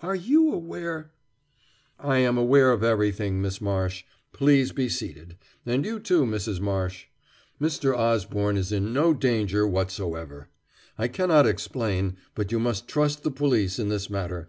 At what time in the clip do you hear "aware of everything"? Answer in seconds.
2.38-3.42